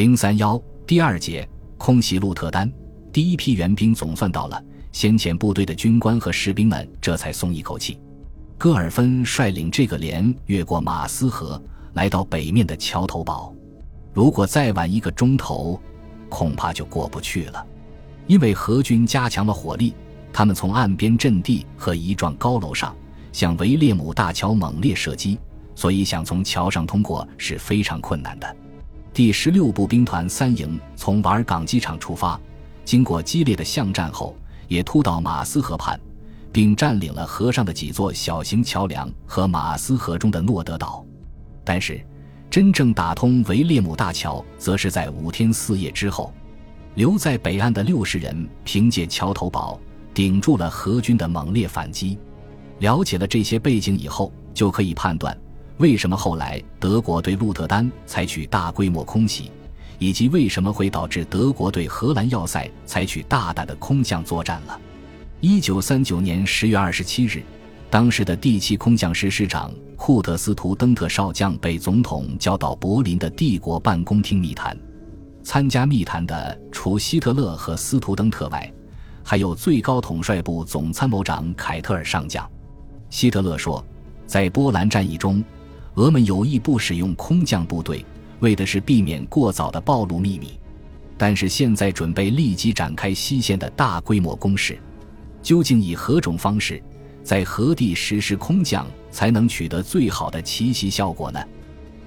[0.00, 1.46] 零三幺第二节
[1.76, 2.72] 空袭鹿特丹，
[3.12, 4.58] 第一批援兵总算到了，
[4.92, 8.00] 先遣部队的军官和士兵们这才松一口气。
[8.56, 13.54] 戈尔芬率领这个连越过马斯河，来到北面的桥头堡。
[14.14, 15.78] 如果再晚一个钟头，
[16.30, 17.62] 恐怕就过不去了。
[18.26, 19.92] 因为荷军加强了火力，
[20.32, 22.96] 他们从岸边阵地和一幢高楼上
[23.34, 25.38] 向维列姆大桥猛烈射击，
[25.74, 28.56] 所以想从桥上通过是非常困难的。
[29.12, 32.40] 第十六步兵团三营从瓦尔港机场出发，
[32.84, 34.36] 经过激烈的巷战后，
[34.68, 35.98] 也突到马斯河畔，
[36.52, 41.04] 并占领了河上的几座小型桥梁和马斯河中的诺德岛。
[41.64, 42.00] 但是，
[42.48, 46.32] 真正打通维列姆大桥，则是在五天四夜之后。
[46.94, 49.78] 留在北岸的六十人凭借桥头堡
[50.12, 52.18] 顶住了荷军的猛烈反击。
[52.80, 55.36] 了解了这些背景以后，就可以判断
[55.80, 59.50] 为什么后来德国对鹿特丹采取大规模空袭，
[59.98, 64.78] 以及为什么会导致德国对荷兰要塞采取大胆的空降作战了。
[65.40, 67.42] 一九三九年十月二十七日，
[67.88, 74.76] 当时的第七空降师师长库特斯图登特少将被总统叫到柏林的帝国办公厅密谈。
[75.42, 78.70] 参加密谈的除希特勒和斯图登特外，
[79.24, 82.46] 还有最高统帅部总参谋长凯特尔上将。
[83.08, 83.82] 希特勒说，
[84.26, 85.42] 在波兰战役中，
[86.00, 88.02] 俄们有意不使用空降部队，
[88.38, 90.58] 为的是避免过早的暴露秘密。
[91.18, 94.78] 但是现在准备立即展开西线的大规模攻势，
[95.42, 96.82] 究竟以何种方式，
[97.22, 101.38] 在何地实施空降才能取得最好的奇袭效果呢？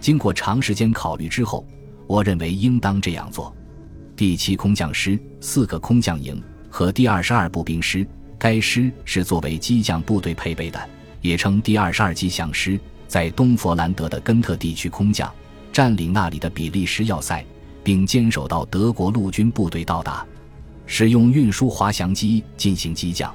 [0.00, 1.62] 经过长时间考虑之后。
[2.06, 3.54] 我认为应当这样做：
[4.16, 8.06] 第七空降师、四个空降营和第二十二步兵师，
[8.38, 12.78] 该师是作为机降部队配备的，也称第二十二机降师，
[13.12, 15.30] 在东佛兰德的根特地区空降，
[15.70, 17.44] 占领那里的比利时要塞，
[17.84, 20.24] 并坚守到德国陆军部队到达，
[20.86, 23.30] 使用运输滑翔机进行机降，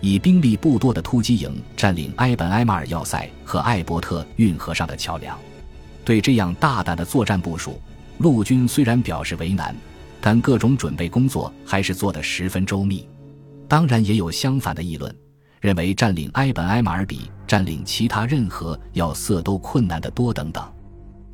[0.00, 5.38] 以兵力不多的突击营占领埃本埃马尔要塞和艾伯特运河上的桥梁。
[6.04, 7.80] 对这样大胆的作战部署。
[8.18, 9.76] 陆军虽然表示为难，
[10.20, 13.08] 但各种准备工作还是做得十分周密。
[13.68, 15.16] 当然，也有相反的议论，
[15.64, 20.62] 认为占领埃本埃马尔比占领其他任何要塞都困难得多等等。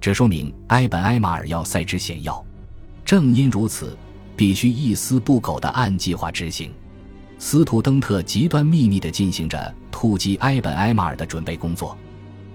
[0.01, 2.41] 这说明埃本埃马尔要塞之险要。
[3.05, 3.99] 正因如此，
[4.37, 6.73] 必须一丝不苟地按计划执行。
[7.41, 11.99] 斯图登特极端秘密地进行着突击埃本埃马尔的准备工作。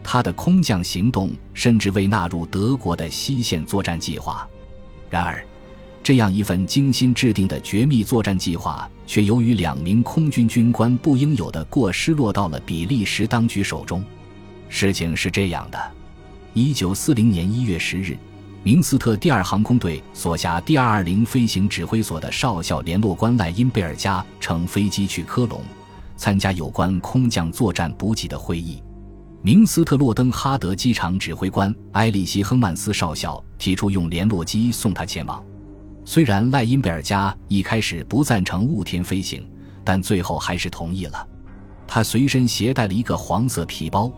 [0.01, 4.47] 他的空降行动甚至未纳入德国的西线作战计划。
[5.09, 5.45] 然而，
[6.05, 14.03] 这样一份精心制定的绝密作战计划，却由于两名空军军官不应有的过失，落到了比利时当局手中。
[14.69, 15.91] 事情是这样的：
[16.53, 18.15] 一九四零年一月十日，
[18.61, 25.59] 明斯特第二航空队所辖第二二零飞行指挥所的少校联络官赖因贝尔加乘飞机去科隆，
[26.15, 28.79] 参加有关空降作战补给的会议。
[29.41, 35.43] 明斯特洛登哈德机场指挥官埃里希·亨曼斯少校提出用联络机送他前往。
[36.07, 39.45] 虽然赖因贝尔加一开始不赞成雾天飞行，
[39.83, 41.27] 但最后还是同意了。
[41.87, 44.11] 他随身携带了一个黄色皮包，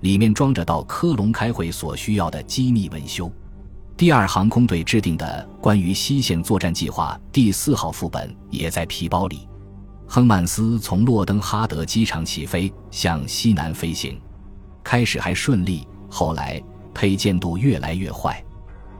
[0.00, 3.30] 里面装着到科隆开会所需要的机密文修。
[3.94, 9.46] 第二航空队制定的关于西线作战计划第四号副本也在皮包里。
[10.08, 14.18] 亨曼斯从洛登哈德机场起飞，向西南飞行。
[14.82, 16.60] 开始还顺利，后来
[16.94, 18.42] 配件度越来越坏，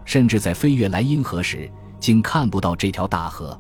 [0.05, 1.71] 甚至在飞越莱茵河时，
[2.05, 3.59] 竟看不到这条大河。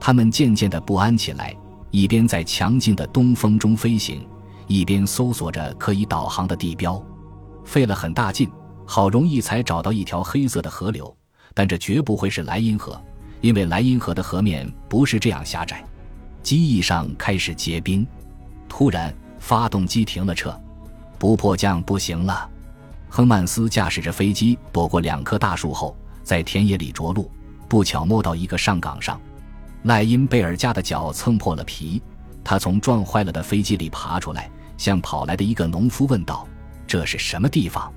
[0.00, 1.54] 他们渐渐的不安起来，
[1.90, 4.26] 一边在强劲的东风中飞行，
[4.66, 6.98] 一边搜索着可以导航的地标。
[7.62, 8.50] 费了很大劲，
[8.86, 11.14] 好容易才找到一条黑色的河流，
[11.52, 12.98] 但这绝不会是莱茵河，
[13.42, 15.84] 因为莱茵河的河面不是这样狭窄。
[16.42, 18.06] 机翼上开始结冰，
[18.66, 20.58] 突然发动机停了车。
[21.18, 22.48] 不迫降不行了，
[23.10, 27.30] 亨曼斯驾驶着飞机躲过两棵大树后，在田野里着陆，
[27.74, 29.20] 不巧摸到一个上岗上。
[29.82, 32.00] 赖因贝尔加的脚蹭破了皮，
[32.44, 34.48] 他从撞坏了的飞机里爬出来，
[34.78, 36.46] 向跑来的一个农夫问道
[36.86, 37.92] ：“这是什么地方？”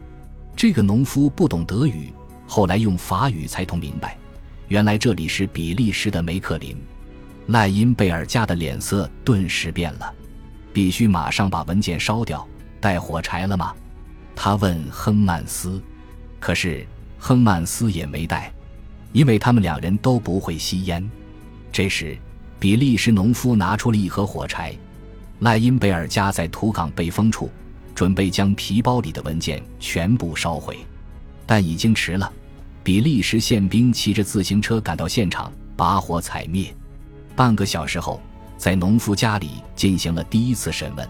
[0.57, 2.11] 这个农夫不懂德语，
[2.47, 4.17] 后来用法语才通明白，
[4.67, 6.75] 原来这里是比利时的梅克林。
[7.49, 10.11] 赖因贝尔加的脸色顿时变了，
[10.73, 12.43] 必须马上把文件烧掉。
[12.81, 13.75] 带火柴了吗？
[14.35, 15.79] 他问亨曼斯。
[16.39, 16.83] 可是
[17.19, 18.51] 亨曼斯也没带，
[19.11, 21.07] 因为他们两人都不会吸烟。
[21.71, 22.17] 这时，
[22.59, 24.75] 比利时农夫拿出了一盒火柴。
[25.39, 27.49] 赖因贝尔加在土岗被封处，
[27.93, 30.79] 准备将皮包里的文件全部烧毁，
[31.45, 32.31] 但已经迟了。
[32.83, 36.73] 比利时宪兵骑着自行车赶到现场，把火踩灭。
[37.35, 38.19] 半个小时后，
[38.57, 41.07] 在农夫家里进行了第一次审问。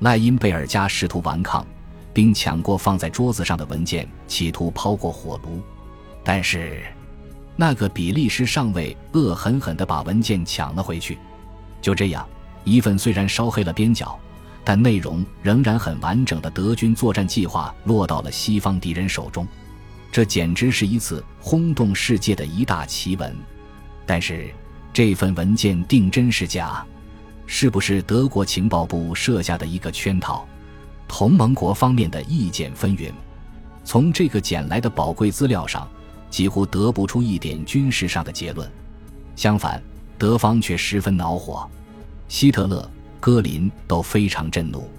[0.00, 1.64] 赖因贝尔加试图顽抗，
[2.12, 5.60] 并抢过放在桌子上的文件，企图抛过火炉。
[6.24, 6.82] 但是，
[7.56, 11.18] 那个比利时上尉恶狠狠地把文件抢了回去。
[11.80, 12.26] 就这样，
[12.64, 14.18] 一份虽然烧黑了边角，
[14.64, 19.46] 但内容仍然很完整的德军作战计划落到了西方敌人手中。
[20.10, 23.36] 这简直是一次轰动世界的一大奇闻，
[24.06, 24.50] 但是
[24.92, 26.84] 这份文件定真是假？
[27.46, 30.46] 是不是德国情报部设下的一个圈套？
[31.08, 33.12] 同盟国方面的意见纷纭。
[33.84, 35.88] 从这个捡来的宝贵资料上，
[36.32, 38.68] 几乎得不出一点军事上的结论。
[39.36, 39.80] 相反，
[40.18, 41.70] 德方却十分恼火，
[42.26, 42.90] 希特勒、
[43.20, 44.90] 戈林都非常震怒，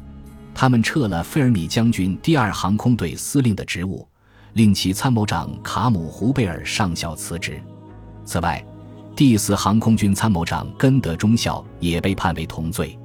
[0.55, 4.07] 他们撤了费尔米将军第二航空队司令的职务。
[4.53, 7.59] 令其参谋长卡姆胡贝尔上校辞职。
[8.23, 8.63] 此外，
[9.15, 12.95] 第四航空军参谋长根德中校也被判为同罪。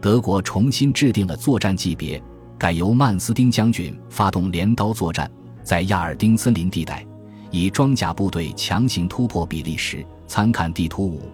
[0.00, 2.22] 德国重新制定了作战级别，
[2.56, 5.30] 改由曼斯丁将军发动镰刀作战，
[5.62, 7.05] 在亚尔丁森林地带，
[7.50, 10.04] 以装甲部队强行突破比利时。
[10.28, 11.30] 参看地图五，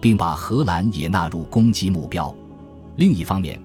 [0.00, 2.32] 并把荷兰也纳入攻击目标。
[2.94, 3.60] 另一方面，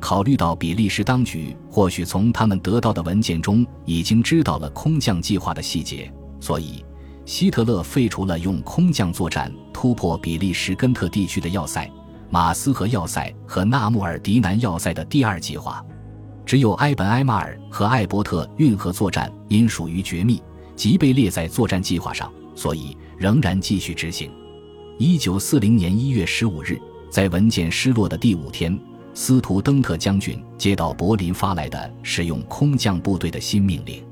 [0.00, 6.84] 考虑到比利时当局或许从他们得到的文件中已经知道了空降计划的细节，所以
[7.24, 11.88] 希特勒废除了用空降作战突破比利时根特地区的要塞、
[12.28, 15.80] 马斯河要塞和纳穆尔迪南要塞的第二计划。
[16.44, 20.42] 只有埃本埃马尔和艾伯特运河作战因属于绝密，
[20.76, 24.30] 即被列在作战计划上，所以仍然继续执行。
[24.98, 26.80] 一九四零年一月十五日，
[27.10, 28.78] 在文件失落的第五天。
[29.16, 34.02] 斯图登特将军接到柏林发来的使用空降部队的新命令。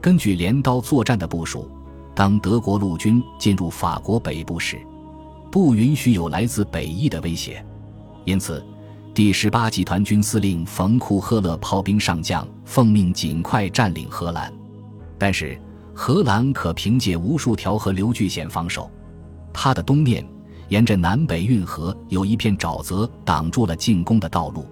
[0.00, 1.70] 根据镰刀作战的部署，
[2.14, 4.78] 当德国陆军进入法国北部时，
[5.52, 7.62] 不允许有来自北翼的威胁。
[8.24, 8.64] 因此，
[9.12, 14.50] 第十八集团军司令冯库赫勒炮兵上将奉命尽快占领荷兰。
[15.18, 15.60] 但是，
[16.00, 18.88] 荷兰可凭借无数条河流据险防守，
[19.52, 20.24] 它的东面。
[20.68, 24.64] 沿着南北运河有一片沼泽挡住了进攻的道路，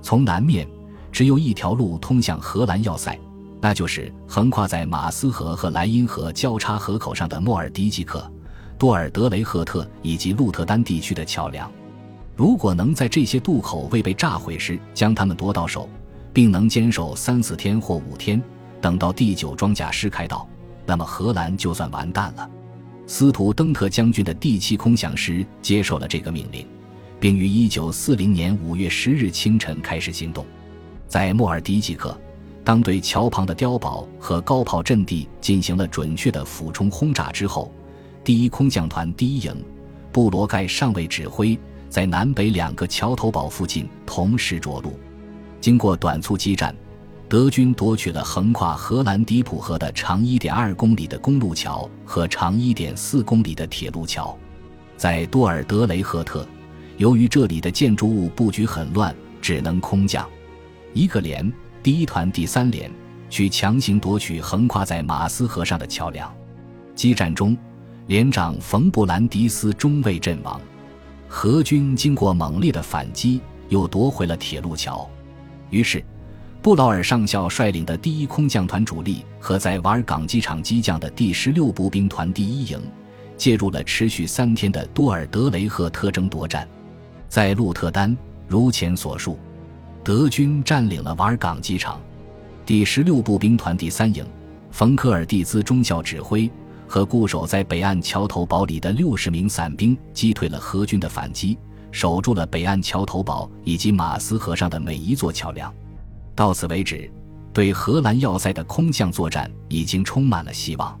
[0.00, 0.68] 从南面
[1.10, 3.18] 只有一条路通向荷兰要塞，
[3.60, 8.30] 那就是横跨在马斯河和莱茵河交叉河口上的莫尔迪吉克、
[8.78, 11.68] 多尔德雷赫特以及鹿特丹地区的桥梁。
[12.36, 15.88] 如果能在这些渡口未被炸毁时将它们夺到手，
[16.32, 18.40] 并能坚守三四天或五天，
[18.80, 20.46] 等到第九装甲师开道，
[20.90, 22.50] 那么荷兰就算完蛋了。
[23.06, 26.66] 斯图登特将军的第七空降师接受了这个命令，
[27.20, 30.44] 并于1940年5月10日清晨开始行动。
[31.06, 32.20] 在莫尔迪吉克，
[32.64, 37.72] 当对桥旁的碉堡和高炮阵地进行了准确的俯冲轰炸之后，
[38.24, 39.64] 第一空降团第一营
[40.10, 41.56] 布罗盖上尉指挥，
[41.88, 44.98] 在南北两个桥头堡附近同时着陆。
[45.60, 46.74] 经过短促激战。
[47.30, 54.36] 德军夺取了横跨荷兰迪普河的长1.2公里的公路桥和长1.4公里的铁路桥，
[54.96, 56.44] 在多尔德雷赫特，
[56.96, 60.28] 由于这里的建筑物布局很乱，只能空降
[60.92, 61.52] 一个连，
[61.84, 62.90] 第一团第三连
[63.28, 66.34] 去强行夺取横跨在马斯河上的桥梁。
[66.96, 67.56] 激战中，
[68.08, 70.60] 连长冯布兰迪斯中尉阵亡。
[71.28, 75.08] 荷军经过猛烈的反击，又夺回了铁路桥，
[75.70, 76.04] 于是。
[76.62, 82.78] 布劳尔上校率领的第一空降团主力和在瓦尔港机场机降的第十六步兵团第一营，
[83.34, 86.68] 介入了持续三天的多尔德雷赫特争夺战。
[87.30, 88.14] 在鹿特丹，
[88.46, 89.38] 如前所述，
[90.04, 91.98] 德军占领了瓦尔港机场。
[92.66, 94.22] 第十六步兵团第三营，
[94.70, 96.50] 冯科尔蒂兹中校指挥
[96.86, 101.56] 和固守在北岸桥头堡里的六十名伞兵击退了荷军的反击，
[101.90, 105.72] 守住了北岸桥头堡以及马斯河上的每一座桥梁。
[106.40, 107.06] 到此为止，
[107.52, 110.98] 对荷兰要塞的空降作战已经充满了希望。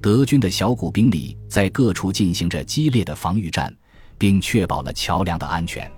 [0.00, 3.72] 德军的小股兵力在各处进行着激烈的防御战，
[4.18, 5.88] 并确保了桥梁的安全。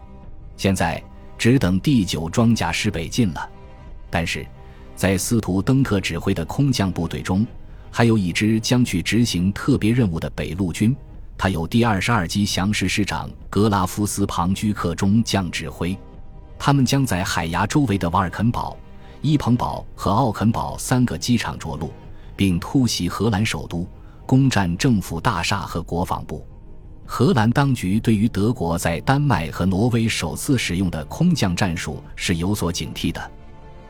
[0.59, 1.03] 现在
[1.39, 3.49] 只等第九装甲师北进了。
[4.11, 4.47] 但是，
[4.95, 7.47] 在斯图登特指挥的空降部队中，
[7.91, 10.95] 还有一支将去执行特别任务的北路军，
[11.39, 15.97] 他由第二十二机降师师长格拉夫斯庞居克中将指挥。
[16.67, 18.75] 他们将在海牙周围的瓦尔肯堡、
[19.21, 21.93] 伊彭堡和奥肯堡三个机场着陆，
[22.35, 23.87] 并突袭荷兰首都，
[24.25, 26.43] 攻占政府大厦和国防部。
[27.05, 33.31] 荷兰当局对于德国在丹麦和挪威首次使用的空降战术是有所警惕的，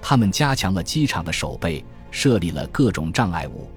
[0.03, 3.71] 他们加强了机场的守备，设立了各种障碍物。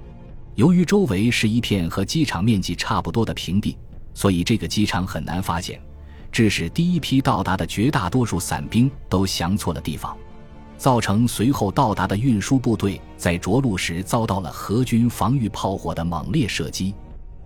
[0.56, 3.78] 由于周围是一片和机场面积差不多的平地，
[4.16, 5.80] 所以这个机场很难发现，
[6.38, 10.16] 致使第一批到达的绝大多数伞兵都降错了地方，
[10.78, 16.94] 造成随后到达的运输部队在着陆时遭到了荷军防御炮火的猛烈射击。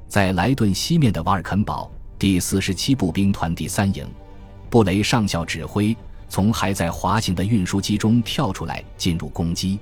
[0.10, 4.06] 在莱顿西面的瓦尔肯堡，第四十七步兵团第三营，
[4.70, 5.96] 布雷上校指挥
[6.28, 9.80] 从还在滑行的运输机中跳出来进入攻击。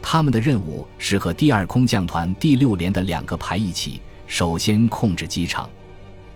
[0.00, 5.68] 他们的任务是和第二空降团第六连的两个排一起，首先控制机场。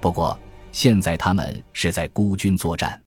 [0.00, 0.36] 不过，
[0.72, 3.00] 现在他们是在孤军作战。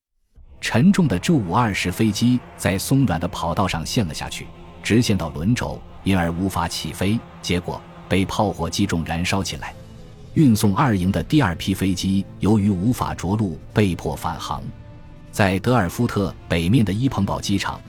[0.60, 4.46] 沉重的 J 五二式飞机在松软的跑道上陷了下去，
[4.84, 9.74] 直线到轮轴，因而无法起飞，结果被炮火击中，燃烧起来。
[10.34, 14.64] 运送二营的第二批飞机由于无法着陆，被迫返航。
[15.32, 17.82] 在德尔夫特北面的伊彭堡机场，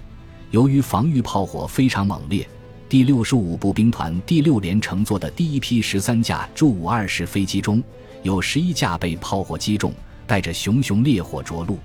[0.50, 2.48] 由于防御炮火非常猛烈。
[2.88, 7.82] 第六十五步兵团第六连乘坐的第一批十三架驻五二式飞机中，
[8.22, 9.92] 有十一架被炮火击中，
[10.26, 11.78] 带着熊熊烈火着陆。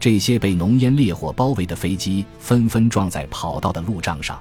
[0.00, 4.40] 这些被浓烟烈火包围的飞机纷纷撞在跑道的路障上，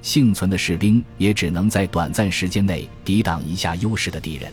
[0.00, 4.50] 幸存的士兵也只能在短暂时间内抵挡一下优势的敌人。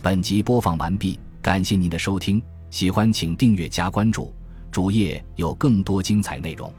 [0.00, 4.32] 本集播放完毕，感谢您的收听，喜欢请订阅加关注，
[4.70, 6.72] 主页有更多精彩内容。